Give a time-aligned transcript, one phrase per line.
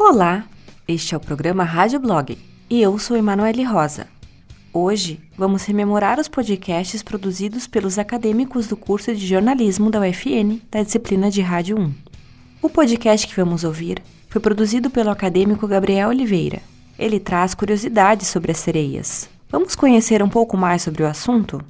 [0.00, 0.44] Olá,
[0.86, 2.38] este é o programa Rádio Blog
[2.70, 4.06] e eu sou Emanuele Rosa.
[4.72, 10.84] Hoje vamos rememorar os podcasts produzidos pelos acadêmicos do curso de jornalismo da UFN da
[10.84, 11.92] disciplina de Rádio 1.
[12.62, 16.62] O podcast que vamos ouvir foi produzido pelo acadêmico Gabriel Oliveira.
[16.96, 19.28] Ele traz curiosidades sobre as sereias.
[19.50, 21.60] Vamos conhecer um pouco mais sobre o assunto?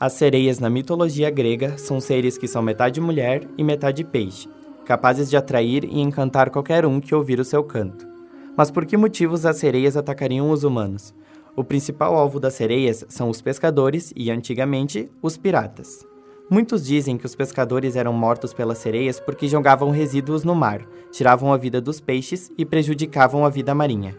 [0.00, 4.48] As sereias na mitologia grega são seres que são metade mulher e metade peixe,
[4.86, 8.08] capazes de atrair e encantar qualquer um que ouvir o seu canto.
[8.56, 11.12] Mas por que motivos as sereias atacariam os humanos?
[11.54, 16.06] O principal alvo das sereias são os pescadores e, antigamente, os piratas.
[16.48, 20.80] Muitos dizem que os pescadores eram mortos pelas sereias porque jogavam resíduos no mar,
[21.12, 24.16] tiravam a vida dos peixes e prejudicavam a vida marinha.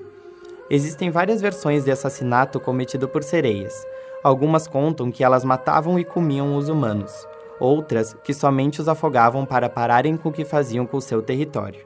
[0.70, 3.74] Existem várias versões de assassinato cometido por sereias.
[4.24, 7.28] Algumas contam que elas matavam e comiam os humanos,
[7.60, 11.86] outras que somente os afogavam para pararem com o que faziam com o seu território.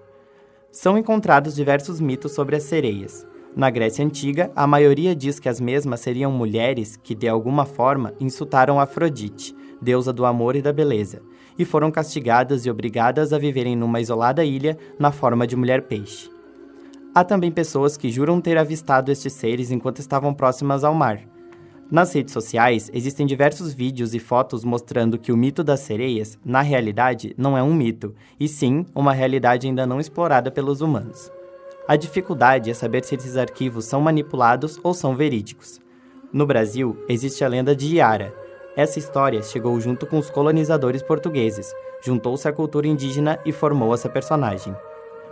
[0.69, 3.25] São encontrados diversos mitos sobre as sereias.
[3.55, 8.14] Na Grécia Antiga, a maioria diz que as mesmas seriam mulheres que, de alguma forma,
[8.19, 11.22] insultaram Afrodite, deusa do amor e da beleza,
[11.58, 16.30] e foram castigadas e obrigadas a viverem numa isolada ilha na forma de mulher-peixe.
[17.14, 21.22] Há também pessoas que juram ter avistado estes seres enquanto estavam próximas ao mar.
[21.89, 26.61] Nas redes sociais, existem diversos vídeos e fotos mostrando que o mito das sereias, na
[26.61, 31.32] realidade, não é um mito, e sim uma realidade ainda não explorada pelos humanos.
[31.87, 35.80] A dificuldade é saber se esses arquivos são manipulados ou são verídicos.
[36.33, 38.33] No Brasil, existe a lenda de Iara.
[38.76, 41.71] Essa história chegou junto com os colonizadores portugueses,
[42.04, 44.76] juntou-se à cultura indígena e formou essa personagem.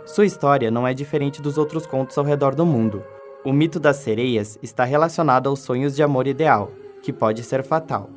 [0.06, 3.02] Sua história não é diferente dos outros contos ao redor do mundo.
[3.44, 6.72] O mito das sereias está relacionado aos sonhos de amor ideal,
[7.02, 8.08] que pode ser fatal.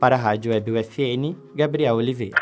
[0.00, 2.36] Para a Rádio Web UFN, Gabriel Oliveira.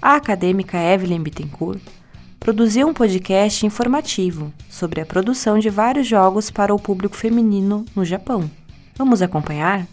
[0.00, 1.80] A acadêmica Evelyn Bittencourt
[2.38, 8.04] produziu um podcast informativo sobre a produção de vários jogos para o público feminino no
[8.04, 8.48] Japão.
[8.96, 9.84] Vamos acompanhar?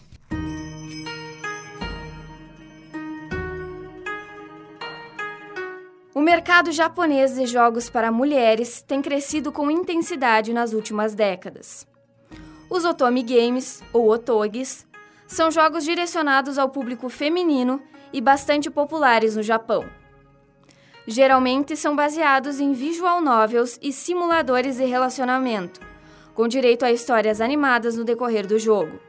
[6.29, 11.87] Mercado japonês de jogos para mulheres tem crescido com intensidade nas últimas décadas.
[12.69, 14.85] Os Otomi Games, ou Otogis,
[15.25, 17.81] são jogos direcionados ao público feminino
[18.13, 19.83] e bastante populares no Japão.
[21.07, 25.81] Geralmente são baseados em visual novels e simuladores de relacionamento,
[26.35, 28.99] com direito a histórias animadas no decorrer do jogo.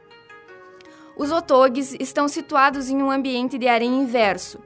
[1.15, 4.59] Os Otogis estão situados em um ambiente de arém inverso,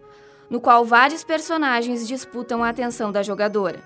[0.49, 3.83] no qual vários personagens disputam a atenção da jogadora.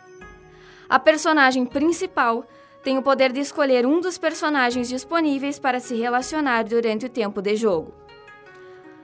[0.90, 2.46] A personagem principal
[2.84, 7.42] tem o poder de escolher um dos personagens disponíveis para se relacionar durante o tempo
[7.42, 7.94] de jogo.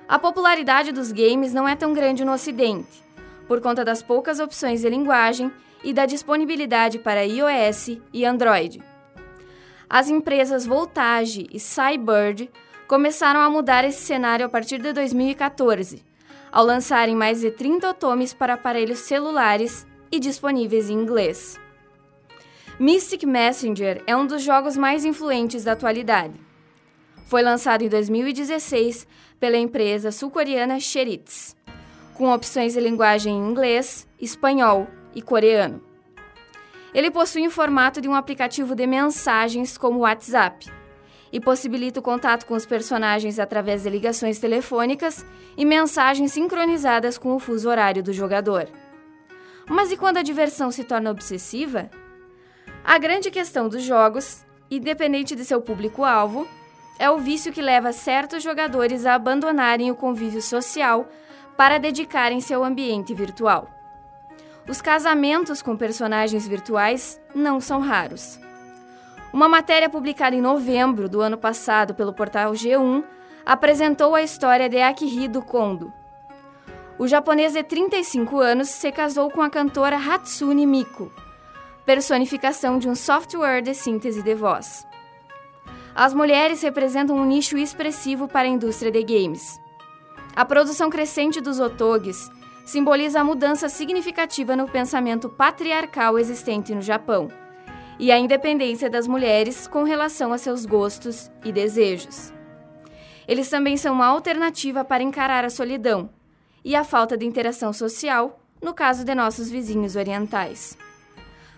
[0.08, 3.04] A popularidade dos games não é tão grande no Ocidente,
[3.48, 5.52] por conta das poucas opções de linguagem
[5.84, 8.82] e da disponibilidade para iOS e Android.
[9.90, 12.50] As empresas Voltage e Cybird
[12.88, 16.04] começaram a mudar esse cenário a partir de 2014,
[16.56, 21.60] ao lançarem mais de 30 otomes para aparelhos celulares e disponíveis em inglês.
[22.80, 26.40] Mystic Messenger é um dos jogos mais influentes da atualidade.
[27.28, 29.06] Foi lançado em 2016
[29.38, 31.58] pela empresa sul-coreana Sheritz,
[32.14, 35.84] com opções de linguagem em inglês, espanhol e coreano.
[36.94, 40.72] Ele possui o formato de um aplicativo de mensagens como o WhatsApp
[41.36, 45.26] e possibilita o contato com os personagens através de ligações telefônicas
[45.58, 48.70] e mensagens sincronizadas com o fuso horário do jogador.
[49.68, 51.90] Mas e quando a diversão se torna obsessiva?
[52.86, 56.48] A grande questão dos jogos, independente de seu público-alvo,
[56.98, 61.06] é o vício que leva certos jogadores a abandonarem o convívio social
[61.58, 63.70] para dedicarem-se ao ambiente virtual.
[64.70, 68.40] Os casamentos com personagens virtuais não são raros.
[69.36, 73.04] Uma matéria publicada em novembro do ano passado pelo portal G1
[73.46, 75.92] apresentou a história de Akihiro Kondo.
[76.98, 81.12] O japonês de 35 anos se casou com a cantora Hatsune Miku,
[81.86, 84.88] personificação de um software de síntese de voz.
[85.94, 89.60] As mulheres representam um nicho expressivo para a indústria de games.
[90.34, 92.32] A produção crescente dos otoges
[92.66, 97.28] simboliza a mudança significativa no pensamento patriarcal existente no Japão
[98.00, 102.34] e a independência das mulheres com relação a seus gostos e desejos.
[103.28, 106.10] Eles também são uma alternativa para encarar a solidão
[106.64, 110.78] e a falta de interação social, no caso de nossos vizinhos orientais.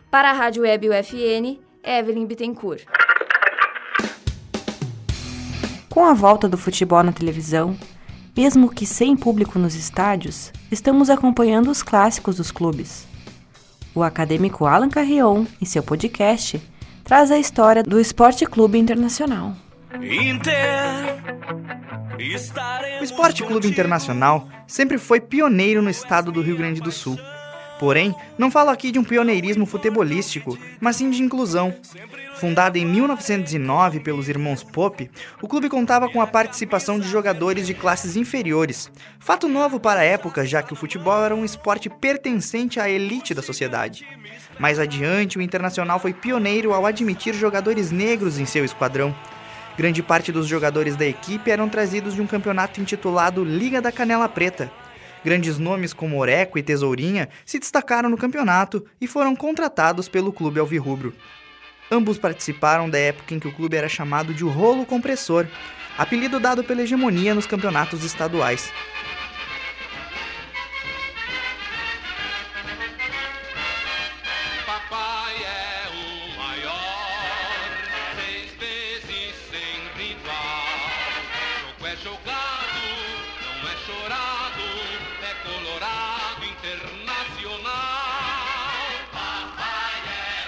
[0.09, 2.85] Para a Rádio Web UFN, Evelyn Bittencourt.
[5.89, 7.75] Com a volta do futebol na televisão,
[8.35, 13.07] mesmo que sem público nos estádios, estamos acompanhando os clássicos dos clubes.
[13.97, 16.61] O acadêmico Alan Carrion, em seu podcast,
[17.03, 19.53] traz a história do Esporte Clube Internacional.
[22.99, 27.17] O Esporte Clube Internacional sempre foi pioneiro no estado do Rio Grande do Sul.
[27.79, 31.73] Porém, não falo aqui de um pioneirismo futebolístico, mas sim de inclusão.
[32.39, 35.09] Fundado em 1909 pelos irmãos Pope,
[35.41, 38.91] o clube contava com a participação de jogadores de classes inferiores.
[39.19, 43.33] Fato novo para a época, já que o futebol era um esporte pertencente à elite
[43.33, 44.05] da sociedade.
[44.59, 49.15] Mais adiante, o Internacional foi pioneiro ao admitir jogadores negros em seu esquadrão.
[49.75, 54.29] Grande parte dos jogadores da equipe eram trazidos de um campeonato intitulado Liga da Canela
[54.29, 54.71] Preta,
[55.25, 60.59] Grandes nomes como Oreco e Tesourinha se destacaram no campeonato e foram contratados pelo clube
[60.59, 61.13] alvirrubro.
[61.89, 65.47] Ambos participaram da época em que o clube era chamado de Rolo Compressor,
[65.97, 68.71] apelido dado pela hegemonia nos campeonatos estaduais.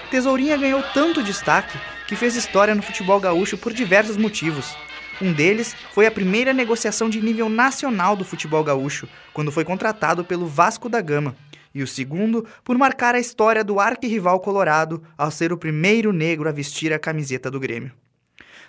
[0.09, 1.77] Tesourinha ganhou tanto destaque
[2.07, 4.75] que fez história no futebol gaúcho por diversos motivos.
[5.21, 10.23] Um deles foi a primeira negociação de nível nacional do futebol gaúcho, quando foi contratado
[10.23, 11.35] pelo Vasco da Gama.
[11.75, 16.49] E o segundo, por marcar a história do arquirrival colorado ao ser o primeiro negro
[16.49, 17.91] a vestir a camiseta do Grêmio.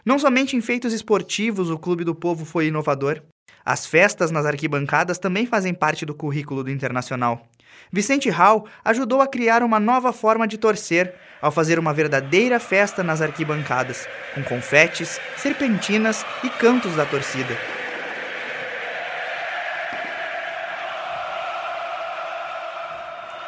[0.05, 3.23] Não somente em feitos esportivos o Clube do Povo foi inovador,
[3.65, 7.47] as festas nas arquibancadas também fazem parte do currículo do Internacional.
[7.93, 13.03] Vicente Hall ajudou a criar uma nova forma de torcer, ao fazer uma verdadeira festa
[13.03, 17.57] nas arquibancadas, com confetes, serpentinas e cantos da torcida.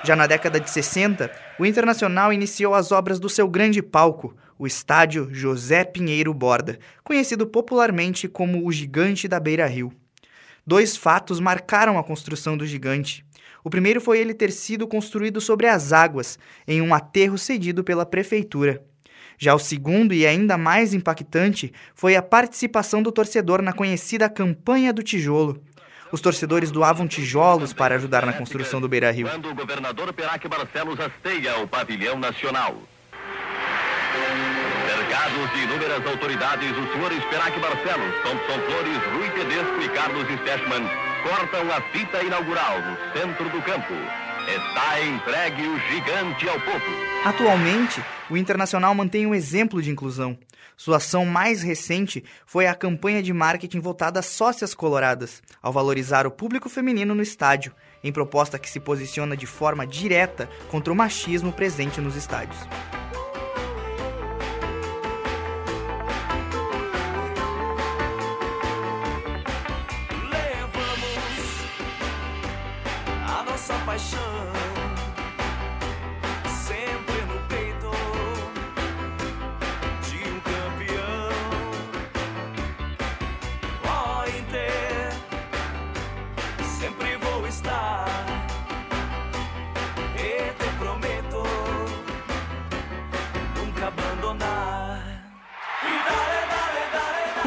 [0.05, 1.31] Já na década de 60,
[1.61, 7.47] o Internacional iniciou as obras do seu grande palco, o estádio José Pinheiro Borda, conhecido
[7.47, 9.93] popularmente como o Gigante da Beira Rio.
[10.67, 13.25] Dois fatos marcaram a construção do gigante.
[13.65, 18.07] O primeiro foi ele ter sido construído sobre as águas, em um aterro cedido pela
[18.07, 18.83] prefeitura.
[19.39, 24.93] Já o segundo e ainda mais impactante foi a participação do torcedor na conhecida Campanha
[24.93, 25.61] do Tijolo.
[26.13, 29.27] Os torcedores doavam tijolos para ajudar na construção do Beira Rio.
[29.27, 30.13] Quando o governador
[30.49, 30.99] Barcelos
[31.57, 32.77] o pavilhão nacional.
[35.23, 40.83] Cercados de inúmeras autoridades, os senhores Peraque Barcelos, Thompson Flores, Rui Tedesco e Carlos Stechman
[41.23, 43.93] cortam a fita inaugural no centro do campo.
[44.49, 46.85] Está entregue o gigante ao povo.
[47.25, 50.37] Atualmente, o Internacional mantém um exemplo de inclusão.
[50.77, 56.27] Sua ação mais recente foi a campanha de marketing voltada às sócias coloradas, ao valorizar
[56.27, 60.97] o público feminino no estádio, em proposta que se posiciona de forma direta contra o
[60.97, 62.59] machismo presente nos estádios.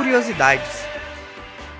[0.05, 0.85] Curiosidades.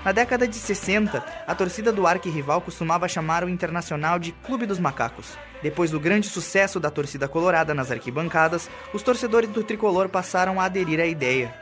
[0.04, 4.80] Na década de 60, a torcida do arquirrival costumava chamar o Internacional de Clube dos
[4.80, 5.38] Macacos.
[5.62, 10.64] Depois do grande sucesso da torcida colorada nas arquibancadas, os torcedores do tricolor passaram a
[10.64, 11.54] aderir à ideia.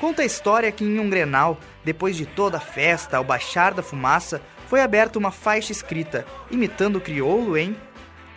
[0.00, 3.82] Conta a história que em um Grenal, depois de toda a festa, ao baixar da
[3.82, 7.76] fumaça, foi aberta uma faixa escrita, imitando o crioulo em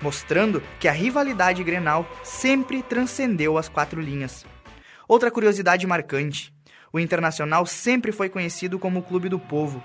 [0.01, 4.47] mostrando que a rivalidade Grenal sempre transcendeu as quatro linhas.
[5.07, 6.56] Outra curiosidade marcante:
[6.97, 9.81] o Internacional sempre foi conhecido como o Clube do Povo.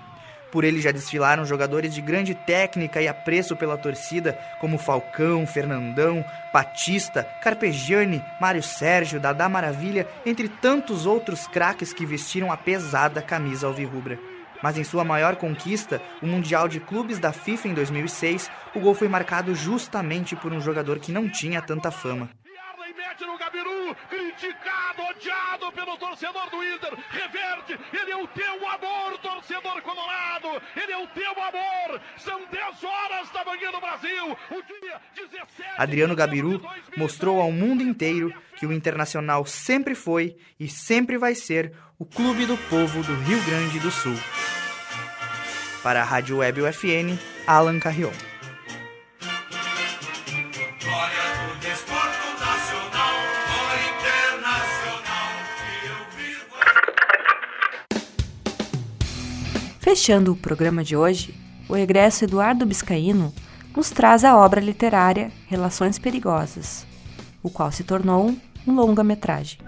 [0.51, 6.23] Por ele já desfilaram jogadores de grande técnica e apreço pela torcida, como Falcão, Fernandão,
[6.53, 13.65] Batista, Carpegiani, Mário Sérgio, Dadá Maravilha, entre tantos outros craques que vestiram a pesada camisa
[13.65, 14.19] alvirrubra.
[14.61, 18.93] Mas em sua maior conquista, o Mundial de Clubes da FIFA em 2006, o gol
[18.93, 22.29] foi marcado justamente por um jogador que não tinha tanta fama
[22.95, 29.17] mete no Gabiru, criticado, odiado pelo torcedor do Inter, reverte, ele é o teu amor,
[29.19, 34.61] torcedor colorado, ele é o teu amor, são 10 horas da manhã no Brasil, o
[34.61, 35.63] dia 17...
[35.77, 36.61] Adriano Gabiru
[36.97, 42.45] mostrou ao mundo inteiro que o Internacional sempre foi e sempre vai ser o clube
[42.45, 44.15] do povo do Rio Grande do Sul.
[45.81, 48.32] Para a Rádio Web UFN, Alan Carrion.
[59.93, 61.35] Fechando o programa de hoje,
[61.69, 63.31] o egresso Eduardo Biscaíno
[63.77, 66.83] nos traz a obra literária Relações Perigosas,
[67.43, 68.35] o qual se tornou
[68.65, 69.59] um longa-metragem.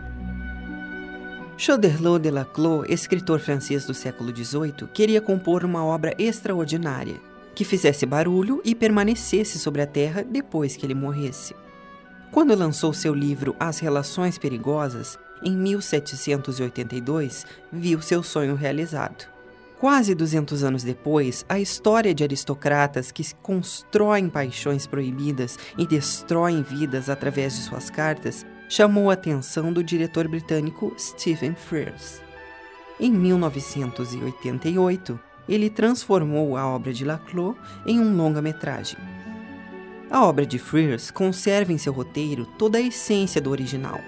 [1.56, 7.22] Choderlos de Laclos, escritor francês do século XVIII, queria compor uma obra extraordinária,
[7.54, 11.56] que fizesse barulho e permanecesse sobre a terra depois que ele morresse.
[12.32, 19.35] Quando lançou seu livro As Relações Perigosas, em 1782, viu seu sonho realizado.
[19.80, 27.10] Quase 200 anos depois, a história de aristocratas que constroem paixões proibidas e destroem vidas
[27.10, 32.22] através de suas cartas chamou a atenção do diretor britânico Stephen Frears.
[32.98, 37.56] Em 1988, ele transformou a obra de Laclos
[37.86, 38.98] em um longa-metragem.
[40.10, 44.00] A obra de Frears conserva em seu roteiro toda a essência do original,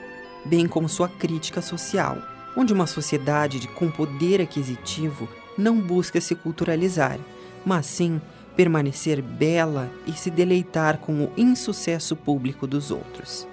[0.45, 2.17] bem como sua crítica social,
[2.55, 7.19] onde uma sociedade de, com poder aquisitivo não busca se culturalizar,
[7.65, 8.21] mas sim
[8.55, 13.47] permanecer bela e se deleitar com o insucesso público dos outros.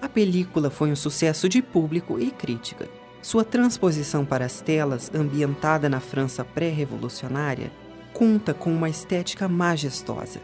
[0.00, 2.88] A película foi um sucesso de público e crítica.
[3.20, 7.72] Sua transposição para as telas, ambientada na França pré-revolucionária,
[8.12, 10.40] conta com uma estética majestosa.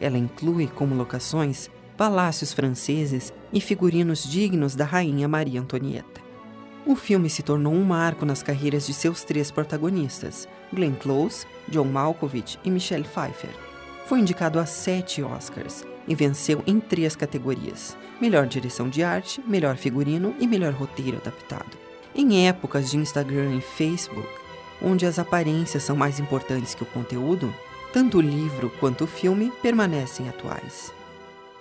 [0.00, 6.20] Ela inclui como locações palácios franceses e figurinos dignos da rainha Maria Antonieta.
[6.86, 11.84] O filme se tornou um marco nas carreiras de seus três protagonistas, Glenn Close, John
[11.84, 13.50] Malkovich e Michelle Pfeiffer.
[14.06, 19.76] Foi indicado a sete Oscars e venceu em três categorias: melhor direção de arte, melhor
[19.76, 21.76] figurino e melhor roteiro adaptado.
[22.14, 24.28] Em épocas de Instagram e Facebook,
[24.82, 27.54] onde as aparências são mais importantes que o conteúdo,
[27.92, 30.92] tanto o livro quanto o filme permanecem atuais.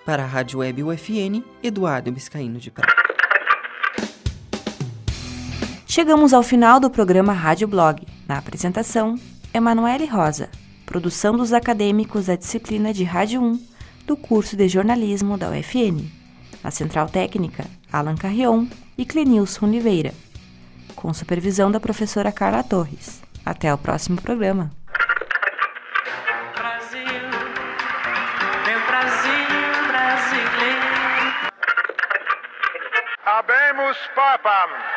[0.05, 2.93] Para a Rádio Web UFN, Eduardo Biscaíno de Prata.
[5.85, 8.16] Chegamos ao final do programa Rádio Blog.
[8.27, 9.15] Na apresentação,
[9.53, 10.49] Emanuele Rosa,
[10.85, 13.67] produção dos acadêmicos da disciplina de Rádio 1
[14.05, 16.05] do curso de jornalismo da UFN.
[16.61, 18.67] Na central técnica, Alan Carrion
[18.97, 20.13] e Clenilson Oliveira,
[20.93, 23.21] com supervisão da professora Carla Torres.
[23.45, 24.71] Até o próximo programa.
[26.53, 27.05] Brasil,
[28.65, 30.87] meu Brasil brasileiro.
[33.25, 34.96] Habemus Papam.